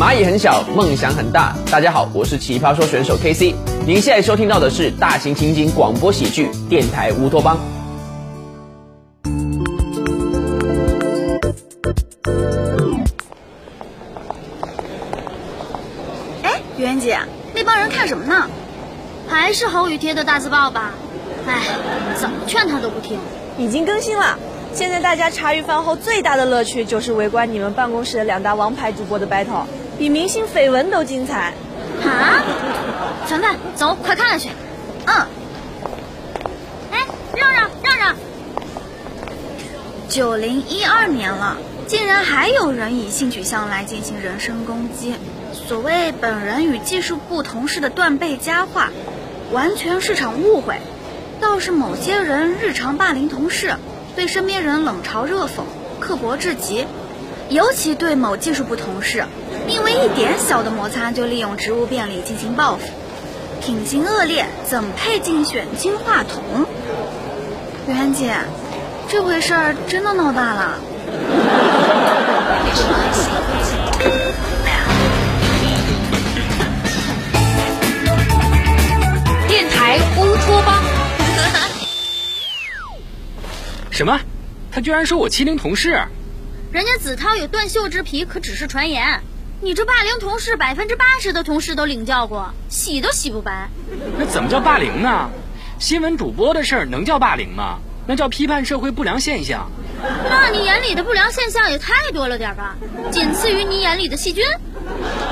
[0.00, 1.54] 蚂蚁很小，梦想很大。
[1.70, 3.54] 大家好，我是奇葩说选手 K C。
[3.86, 7.58] 您现在收听到的是大型情景广播喜剧电台乌托邦。
[16.44, 17.18] 哎，袁姐，
[17.54, 18.48] 那帮人看什么呢？
[19.28, 20.94] 还是侯宇贴的大字报吧？
[21.46, 21.60] 哎，
[22.18, 23.18] 怎么劝他都不听。
[23.58, 24.38] 已经更新了。
[24.72, 29.64] 现在大家茶余饭后最大的乐趣就是围观你们办公室的两大王牌主播的 battle，
[30.00, 31.52] 比明星绯闻都精彩。
[32.02, 32.42] 啊！
[33.26, 34.48] 凡凡，走，快看看去。
[35.04, 35.14] 嗯。
[36.90, 38.16] 哎，让让让让！
[40.08, 45.16] 九零一二年了，竟然还有人以性取向来进行人身攻击。
[45.52, 48.88] 所谓本人与技术部同事的断背佳话，
[49.52, 50.78] 完全是场误会。
[51.42, 53.74] 倒是某些人日常霸凌同事。
[54.16, 55.60] 对身边人冷嘲热讽、
[56.00, 56.86] 刻薄至极，
[57.50, 59.24] 尤其对某技术部同事，
[59.68, 62.82] 因为一点小的摩擦就利用职务便利进行报复，
[63.60, 66.66] 品行恶劣，怎配竞选金话筒？
[67.86, 68.36] 袁姐，
[69.08, 70.78] 这回事儿真的闹大了。
[79.48, 80.82] 电台乌托邦。
[83.90, 84.20] 什么？
[84.72, 86.00] 他居然说我欺凌同事？
[86.70, 89.20] 人家子韬有断袖之癖，可只是传言。
[89.62, 93.68] 你这霸凌同事，百分之八十的同事都领教过，洗都洗不白。
[94.18, 95.28] 那怎么叫霸凌呢？
[95.78, 97.78] 新闻主播的事儿能叫霸凌吗？
[98.06, 99.70] 那叫批判社会不良现象。
[100.02, 102.74] 那你眼里的不良现象也太多了点吧？
[103.10, 104.42] 仅次于你眼里的细菌。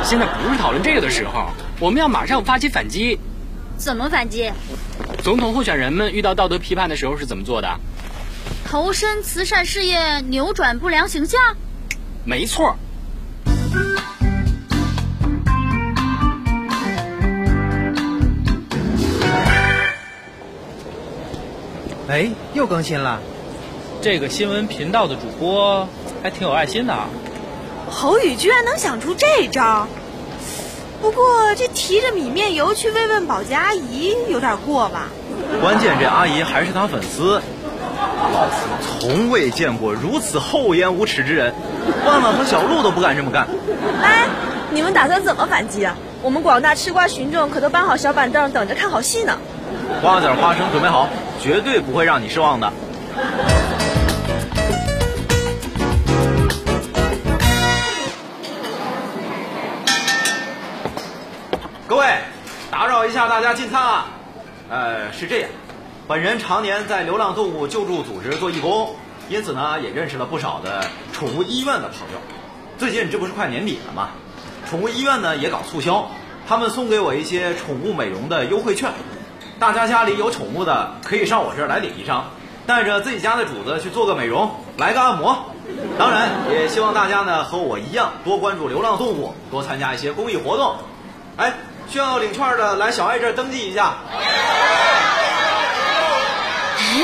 [0.04, 3.18] 现在不是讨论这个的时候，我们要马上发起反击。
[3.78, 4.52] 怎么反击？
[5.22, 7.80] 总统候选人们遇到道德批判的时候是怎么做的？
[8.66, 11.40] 投身慈善事业，扭转不良形象。
[12.26, 12.76] 没错。
[22.08, 23.20] 哎，又更新了。
[24.00, 25.86] 这个新闻频道的主播
[26.22, 27.06] 还挺有爱心的啊。
[27.90, 29.86] 侯宇居然能想出这招，
[31.02, 35.08] 不过这提着米面油去慰问保洁阿姨有点过吧？
[35.60, 37.42] 关键这阿姨还是他粉丝。
[38.32, 38.56] 老子
[39.00, 41.52] 从未见过如此厚颜无耻之人，
[42.06, 43.46] 万万和小鹿都不敢这么干。
[44.02, 44.26] 哎，
[44.70, 45.94] 你们打算怎么反击啊？
[46.22, 49.36] 我们广大吃瓜群众可都搬好小板凳等着看好戏呢。
[50.00, 51.08] 瓜子花生准备好，
[51.40, 52.72] 绝对不会让你失望的。
[61.86, 62.06] 各位，
[62.70, 64.06] 打扰一下大家进餐啊。
[64.68, 65.48] 呃，是这样。
[66.06, 68.94] 本人常年在流浪动物救助组织做义工，
[69.28, 72.18] 因此呢，也认识了不少的宠物医院的朋友。
[72.78, 74.10] 最近这不是快年底了吗？
[74.68, 76.10] 宠物医院呢也搞促销，
[76.46, 78.92] 他们送给我一些宠物美容的优惠券。
[79.58, 82.30] 大家家里有宠物的，可以上我这儿来领一张，
[82.64, 85.46] 带着自己家的主子去做个美容，来个按摩。
[85.98, 90.76] 当然，也希望大家呢和我一样，多关注流浪动物，多参加一些公益活动。
[91.36, 91.52] 哎，
[91.88, 93.94] 需要领券的来小爱这儿登记一下。
[96.78, 97.02] 哎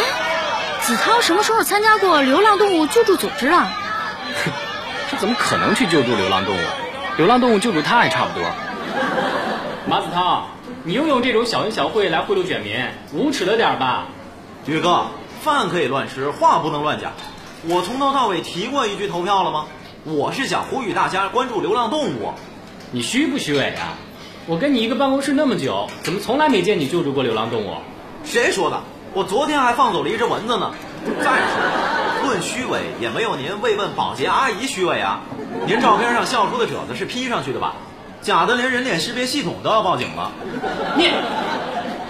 [0.81, 3.69] 子韬什么时候参加过流浪动物救助组织啊？
[4.45, 4.53] 哼，
[5.11, 6.61] 这怎么可能去救助流浪动物？
[7.17, 8.47] 流浪动物救助他还差不多。
[9.87, 10.47] 马子韬，
[10.87, 12.77] 你又用这种小恩小惠来贿赂选民，
[13.15, 14.09] 无耻了点吧？
[14.67, 15.07] 宇哥，
[15.41, 17.13] 饭可以乱吃，话不能乱讲。
[17.67, 19.65] 我从头到尾提过一句投票了吗？
[20.05, 22.35] 我是想呼吁大家关注流浪动物。
[22.91, 23.97] 你虚不虚伪啊？
[24.47, 27.77] 我跟你一个办公室那么久，怎么从来没见你救助过流浪动物？
[28.23, 28.83] 谁说的？
[29.15, 30.75] 我昨天还放走了一只蚊子呢。
[31.23, 35.23] 再说，论虚伪也没有您慰问保洁阿姨虚伪啊。
[35.67, 37.75] 您照片上笑出的褶子是 P 上去的吧？
[38.25, 40.33] 假的连人脸识别系统都要报警了。
[40.97, 41.11] 你，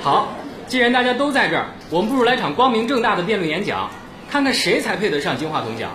[0.00, 0.28] 好，
[0.68, 3.90] 既然大家都在这儿，我们不如来场光明正大的辩论演讲，
[4.30, 5.90] 看看谁才配得上金话筒奖。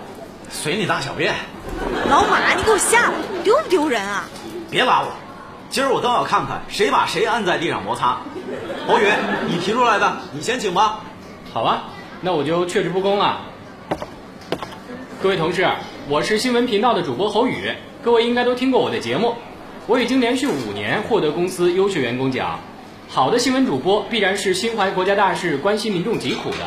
[0.50, 1.34] 随你大小便。
[2.10, 3.14] 老马，你给我下来，
[3.46, 4.26] 丢不丢人啊？
[4.70, 5.08] 别拉我，
[5.70, 8.18] 今儿我倒要看看谁把谁按在地上摩擦。
[8.86, 9.08] 侯宇，
[9.48, 11.00] 你提出来的，你先请吧。
[11.54, 11.84] 好啊，
[12.20, 13.40] 那我就确实不公了。
[15.24, 15.66] 各位同事，
[16.10, 17.74] 我是新闻频道的主播侯宇，
[18.04, 19.36] 各位应该都听过我的节目。
[19.90, 22.60] 我已经连续五年获得公司优秀员工奖。
[23.08, 26.58] 好的新闻主播必然是心怀国家大事、关心民众疾苦的。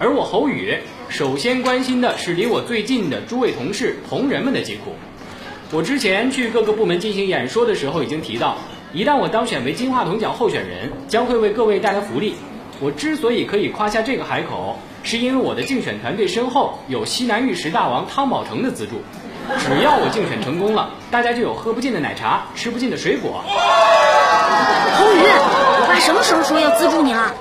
[0.00, 0.76] 而我侯宇，
[1.08, 4.96] 首先关心的是离我最近的诸位同事、同仁们的疾苦。
[5.70, 8.58] 我之前去各个部门进行演说的时候已经提到。
[8.92, 12.34] 一旦我当选为金话筒奖候选人，将会为各位带来福利。
[12.80, 18.94] 我之所以可以夸下这个海口，是因为我的竞选团队身后有西南玉石大王汤宝成的资助。
[19.58, 23.44] 只要我竞选成功了，大家就有喝不尽的奶茶，吃不尽的水果。
[23.46, 27.32] 红宇，我爸什么时候说要资助你了？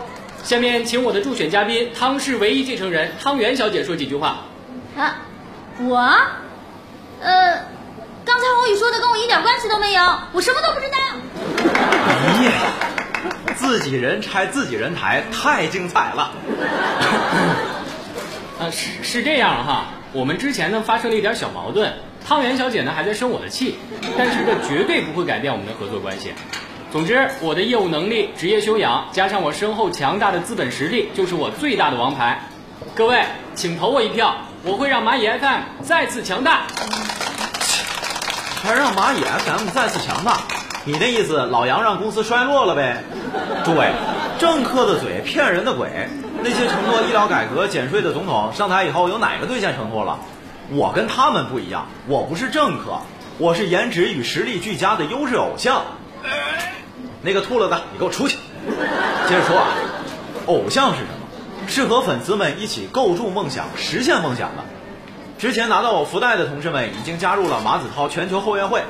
[0.43, 4.39] 下面请我的助选嘉宾汤氏唯一继承人汤圆小姐说几句话。
[4.97, 5.15] 啊，
[5.79, 5.95] 我，
[7.21, 7.59] 呃，
[8.25, 10.03] 刚才红宇说的跟我一点关系都没有，
[10.33, 10.97] 我什么都不知道。
[12.05, 12.51] 哎呀，
[13.55, 16.31] 自己人拆自己人台，太精彩了。
[18.59, 21.91] 呃，是是这样哈，我们之前呢发生了一点小矛盾，
[22.23, 23.75] 汤圆小姐呢还在生我的气，
[24.15, 26.31] 但是这绝对不会改变我们的合作关系。
[26.91, 32.39] 总之，我的业务能力、职业修养，加上我身后强大的资本实力，就是我最大的王牌。
[32.93, 33.23] 各位，
[33.55, 36.67] 请投我一票，我会让蚂蚁 FM 再次强大。
[38.61, 40.41] 还让蚂蚁 FM 再次强大？
[40.85, 43.03] 你的意思，老杨让公司衰落了呗？
[43.65, 43.91] 诸位，
[44.37, 46.07] 政客的嘴骗人的鬼。
[46.43, 50.19] 那些承诺医疗改革、减税的总统上台以后，有哪个兑现承诺了？
[50.71, 52.99] 我跟他们不一样，我不是政客，
[53.37, 55.83] 我是颜值与实力俱佳的优质偶像。
[57.21, 58.37] 那个秃了的，你给我出去！
[59.29, 59.67] 接着说啊，
[60.47, 61.67] 偶像是什么？
[61.67, 64.63] 是和粉丝们一起构筑梦想、实现梦想的。
[65.39, 68.83] 之前拿到我福袋的同事们已经加入了马子涛全球后援会，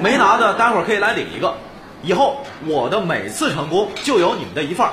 [0.00, 1.56] 没拿的待会儿可以来领一个。
[2.02, 4.86] 以后我的每次成功就有你们的一份。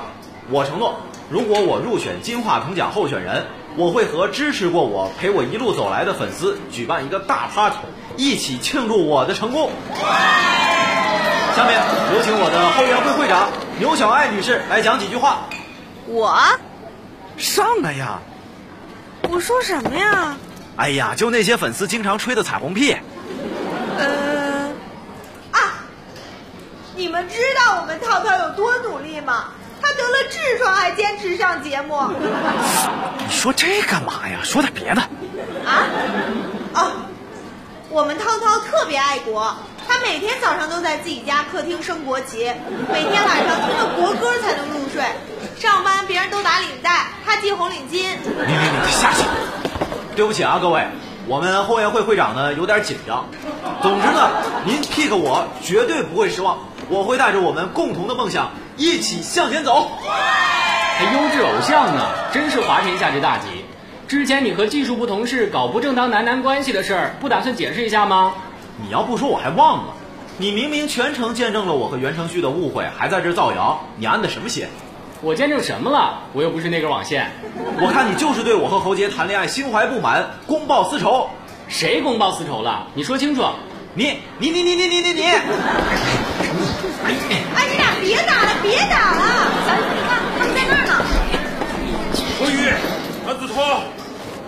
[0.50, 0.98] 我承诺，
[1.30, 3.46] 如果我入选金话筒奖候选人，
[3.76, 7.76] 我会和支持过我、陪我一路走来的粉丝举办一个大 party，
[8.16, 9.70] 一起庆祝我的成功。
[11.54, 11.78] 下面
[12.14, 15.40] 有请我的后援会会长牛小爱女士来讲几句话。
[16.06, 16.40] 我，
[17.36, 18.20] 上来呀！
[19.28, 20.36] 我说什么呀？
[20.76, 22.96] 哎呀，就那些粉丝经常吹的彩虹屁。
[23.98, 24.70] 呃，
[25.50, 25.84] 啊，
[26.96, 29.48] 你们知道我们涛涛有多努力吗？
[30.28, 32.00] 痔疮还坚持上节目。
[33.18, 34.40] 你说这干嘛呀？
[34.42, 35.00] 说点别的。
[35.66, 35.82] 啊？
[36.74, 36.92] 哦，
[37.90, 39.54] 我们涛涛特别爱国，
[39.88, 42.52] 他每天早上都在自己家客厅升国旗，
[42.92, 45.02] 每天晚上听着国歌才能入睡。
[45.58, 47.92] 上班别人都打领带，他系红领巾。
[47.92, 49.24] 你你你下去！
[50.14, 50.86] 对不起啊，各位，
[51.26, 53.26] 我们后援会会长呢有点紧张。
[53.82, 54.30] 总之呢，
[54.64, 56.58] 您 pick 我绝对不会失望，
[56.88, 59.90] 我会带着我们共同的梦想一起向前走。
[60.00, 63.46] 还优质偶像呢，真是滑天下之大稽。
[64.06, 68.34] 之前你和技术部同事搞不正当男男关系的事儿，不打算解释一下吗？
[68.82, 69.94] 你要不说我还忘了，
[70.38, 74.66] 你明明全程见证了我和袁承旭的误会，还在这造谣，你安的什么心？
[75.20, 76.20] 我见证什么了？
[76.32, 77.32] 我又不是那根网线。
[77.80, 81.28] 我看你就是对我和侯杰谈恋爱心怀不满，公报私仇。
[81.66, 82.86] 谁公报私仇了？
[82.94, 83.42] 你说清楚。
[83.94, 85.22] 你你你你你你你你！
[87.04, 89.22] 哎，你俩别打了，别打了！
[89.66, 90.92] 小雨，你看，他们在那儿呢。
[92.38, 92.72] 侯宇、
[93.26, 93.82] 马子涛，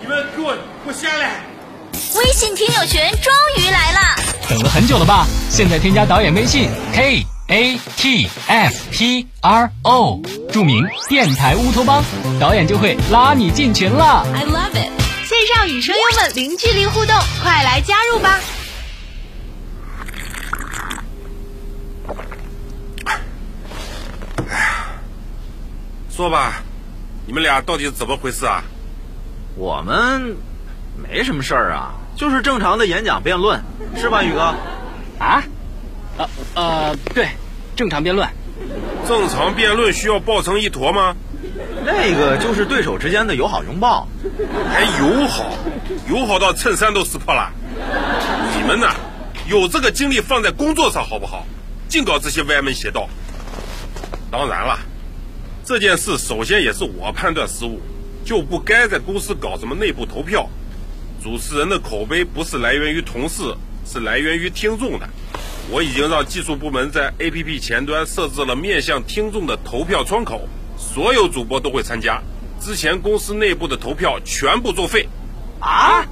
[0.01, 1.41] 你们给我给我下来！
[2.15, 3.99] 微信听友群终于来了，
[4.49, 5.25] 等了很久了吧？
[5.49, 10.19] 现在添加导演微信 k a t f p r o，
[10.51, 12.03] 注明电台乌托邦，
[12.39, 14.25] 导演就会拉你进群了。
[14.33, 14.89] I love it！
[15.27, 18.39] 线上与声优们零距离互动，快来加入吧！
[26.21, 26.61] 说吧，
[27.25, 28.61] 你们俩到底是怎么回事啊？
[29.55, 30.37] 我们
[30.95, 33.59] 没什么事儿啊，就是正常的演讲辩论，
[33.95, 34.53] 是吧，宇哥？
[35.17, 35.43] 啊？
[36.19, 37.29] 呃呃，对，
[37.75, 38.29] 正常辩论。
[39.07, 41.15] 正常辩论需要抱成一坨吗？
[41.83, 44.07] 那个就是对手之间的友好拥抱。
[44.71, 45.51] 还友好，
[46.07, 47.51] 友好到衬衫都撕破了。
[48.55, 48.87] 你们呢，
[49.47, 51.47] 有这个精力放在工作上好不好？
[51.89, 53.09] 净搞这些歪门邪道。
[54.29, 54.77] 当然了，
[55.63, 57.79] 这件事首先也是我判断失误，
[58.25, 60.49] 就不该在公司搞什么内部投票。
[61.23, 65.07] 主持人的口碑不是来源于同事，是来源于听众的。
[65.69, 72.21] 我已经让技术部门在 APP 前端设置了面向听众的投票窗口，所有主播都会参加。
[72.59, 75.07] 之前公司内部的投票全部作废。
[75.59, 76.03] 啊？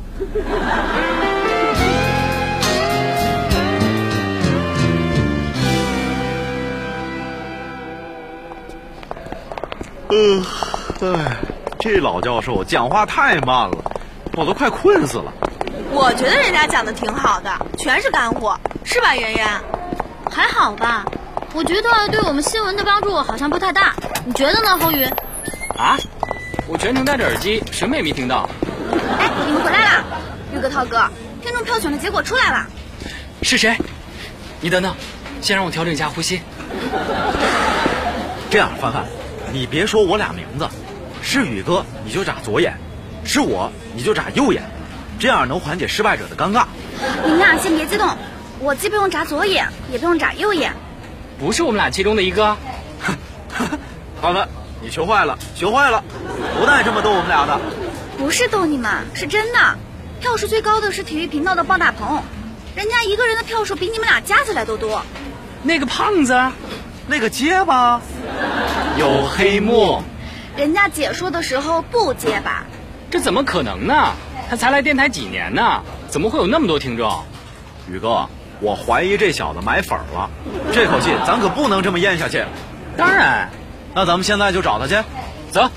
[10.09, 10.43] 呃，
[11.01, 11.37] 哎，
[11.79, 13.77] 这老教授讲话太慢了，
[14.33, 15.31] 我都快困死了。
[15.91, 19.47] 我觉得人家讲的挺好的，全是干货，是吧，圆圆？
[20.31, 21.05] 还好吧？
[21.53, 23.93] 我觉得对我们新闻的帮助好像不太大，
[24.25, 25.03] 你觉得呢，侯宇？
[25.77, 25.95] 啊？
[26.67, 28.49] 我全程戴着耳机，什么也没听到。
[29.19, 30.03] 哎，你们回来啦！
[30.55, 31.07] 玉哥、涛哥，
[31.43, 32.65] 听众票选的结果出来了。
[33.43, 33.77] 是谁？
[34.59, 34.95] 你等等，
[35.39, 36.41] 先让我调整一下呼吸。
[38.49, 39.05] 这样，范范，
[39.51, 40.67] 你别说我俩名字，
[41.21, 42.73] 是宇哥你就眨左眼，
[43.25, 44.63] 是我你就眨右眼，
[45.19, 46.65] 这样能缓解失败者的尴尬。
[47.25, 48.07] 你们俩先别激动，
[48.59, 50.73] 我既不用眨左眼，也不用眨右眼。
[51.39, 52.57] 不是我们俩其中的一个？
[54.21, 54.47] 好的，
[54.81, 56.03] 你学坏了，学坏了，
[56.59, 57.59] 不带这么逗我们俩的。
[58.17, 59.77] 不是逗你们，是真的。
[60.19, 62.21] 票数最高的是体育频道的鲍大鹏，
[62.75, 65.01] 人家一个人的票数比你们俩加起来都多。
[65.63, 66.51] 那个胖子，
[67.07, 68.01] 那个结巴，
[68.97, 70.01] 有黑幕。
[70.57, 72.65] 人家解说的时候不结巴，
[73.09, 74.13] 这怎么可能呢？
[74.49, 75.81] 他才来电台几年呢？
[76.09, 77.23] 怎么会有那么多听众？
[77.89, 78.27] 宇哥，
[78.59, 80.29] 我怀疑这小子买粉了。
[80.73, 82.43] 这口气咱可不能这么咽下去。
[82.97, 83.49] 当然，
[83.93, 84.95] 那咱们现在就找他去，
[85.51, 85.69] 走。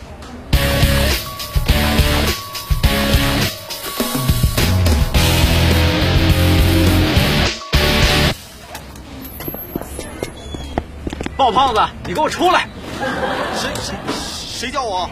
[11.37, 12.69] 鲍胖子，你给我出来！
[13.55, 15.09] 谁谁谁叫我？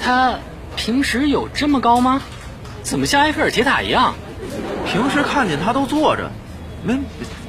[0.00, 0.38] 他
[0.76, 2.22] 平时有这么高吗？
[2.82, 4.14] 怎么像埃菲尔铁塔一样？
[4.86, 6.30] 平时看见他都坐着，
[6.84, 6.98] 没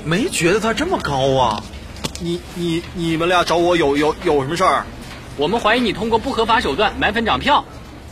[0.04, 1.64] 没觉得他这么高啊？
[2.20, 4.86] 你你你们俩找我有有有什么事儿？
[5.38, 7.64] 我们怀疑你通过不合法手段买粉涨票。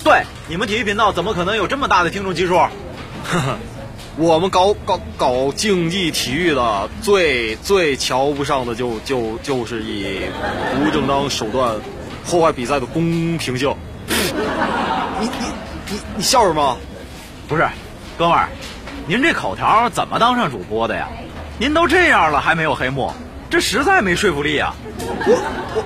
[0.03, 2.55] 对，你们体育频道怎么可能有这么大的听众基数？
[2.55, 2.69] 呵
[3.39, 3.57] 呵。
[4.17, 10.21] 我们搞搞搞竞技体育的，最最瞧不上的就就就是以
[10.83, 11.75] 不正当手段
[12.25, 13.75] 破坏比赛的公平性。
[15.19, 15.45] 你你
[15.91, 16.77] 你你笑什么？
[17.47, 17.67] 不是，
[18.17, 18.47] 哥们儿，
[19.05, 21.09] 您这口条怎么当上主播的呀？
[21.57, 23.11] 您都这样了还没有黑幕，
[23.49, 24.73] 这实在没说服力啊！
[24.99, 25.83] 我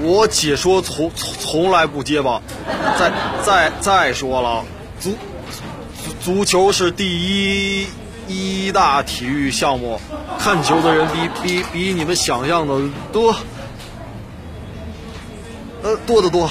[0.00, 2.40] 我我解说从从从来不结巴。
[2.98, 3.12] 再
[3.44, 4.64] 再再说了，
[5.00, 5.16] 足。
[6.24, 7.88] 足球是第一
[8.28, 10.00] 一大体育项目，
[10.38, 12.80] 看球的人比比比你们想象的
[13.12, 13.34] 多，
[15.82, 16.48] 呃，多得多。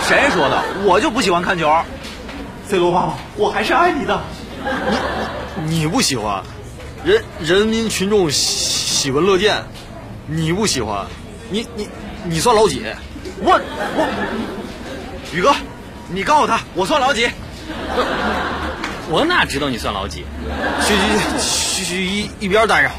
[0.00, 0.62] 谁说的？
[0.86, 1.70] 我就不喜欢看球。
[2.66, 4.18] C 罗爸爸，我还是爱你的。
[5.66, 6.42] 你你不喜欢？
[7.04, 9.62] 人人民群众喜闻乐见，
[10.26, 11.04] 你不喜欢？
[11.50, 11.86] 你你
[12.24, 12.82] 你算老几？
[13.42, 15.54] 我我，宇哥，
[16.08, 17.28] 你告诉他我算老几？
[19.08, 20.24] 我哪知道你算老几？
[20.84, 22.90] 去去去去一一边待着，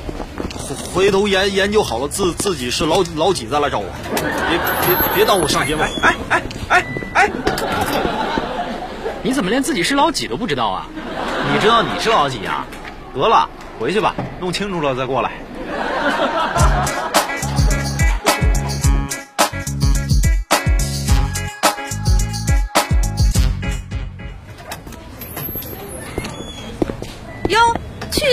[0.57, 5.81] 回回头研研究好了自自己是老老几再来找我，别别别耽误上节目。
[5.81, 7.31] 哎哎哎哎！
[9.23, 10.87] 你怎么连自己是老几都不知道啊？
[11.53, 12.65] 你知道你是老几啊？
[13.13, 13.49] 得了，
[13.79, 15.31] 回去吧，弄清楚了再过来。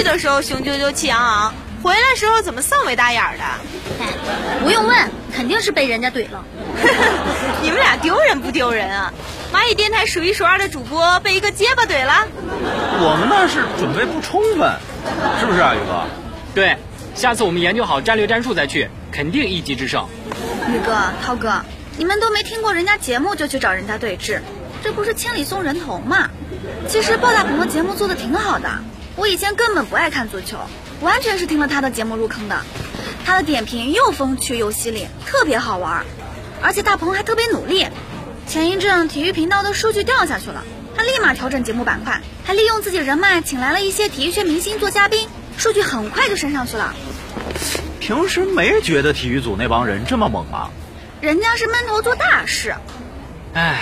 [0.04, 3.44] 的时候雄赳赳气昂昂，回来时候怎么丧眉大眼的？
[4.62, 6.44] 不用问，肯定是被人家怼了。
[7.62, 9.12] 你们俩丢人不丢人啊？
[9.52, 12.28] 蚂蚁电台数一数二的主播被一个结巴怼了。
[13.00, 14.78] 我们那是准备不充分，
[15.40, 16.04] 是不是啊，宇哥？
[16.54, 16.76] 对，
[17.14, 20.06] 下次我们研究好战略战术再去，肯定一击制胜。
[20.68, 21.62] 宇哥、涛哥，
[21.96, 24.40] 你们都没听过人家节目就去找人家对峙，
[24.82, 26.28] 这不是千里送人头吗？
[26.88, 28.68] 其实鲍大鹏的节目做的挺好的。
[29.16, 30.58] 我以前根本不爱看足球，
[31.00, 32.60] 完全是听了他的节目入坑的。
[33.24, 36.04] 他的点评又风趣又犀利，特别好玩。
[36.62, 37.86] 而且大鹏还特别努力。
[38.46, 40.62] 前一阵体育频道的数据掉下去了，
[40.96, 46.94] 他立马调整节目板块，还利用自己人脉请来了一些体育圈明星做嘉宾，数据很快就升上去了。
[48.00, 50.70] 平时没觉得体育组那帮人这么猛啊？
[51.20, 52.74] 人家是闷头做大事。
[53.54, 53.78] 唉，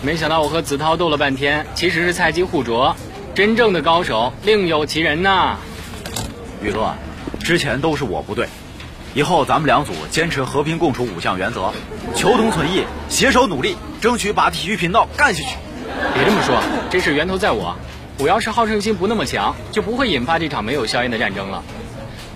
[0.00, 2.96] 没想到我和子韬斗了半天，其实是菜鸡互啄。
[3.38, 5.58] 真正的高手另有其人呐，
[6.60, 6.92] 宇哥，
[7.38, 8.48] 之前都是我不对，
[9.14, 11.72] 以后咱们两组坚持和平共处五项原则，
[12.16, 15.56] 求同存异，携手努力，争取把体育频道干下去。
[16.14, 17.76] 别这么说，这事源头在我，
[18.18, 21.62] 我要是好胜心不那么强，就不会引发这场没有硝烟的战争了。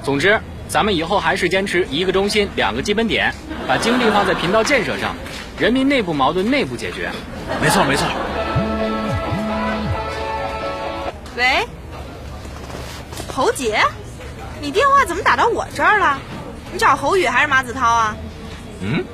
[0.05, 3.35] 总之，咱们以后还是坚持一个中心，两个基本点，
[3.67, 5.17] 把精力放在频道建设上，
[5.59, 7.11] 人民内部矛盾内部解决。
[7.61, 8.07] 没错，没错。
[11.37, 11.67] 喂，
[13.33, 13.83] 侯杰，
[14.61, 16.19] 你电话怎么打到我这儿了？
[16.73, 18.17] 你找侯宇还是马子涛啊？
[18.81, 19.05] 嗯，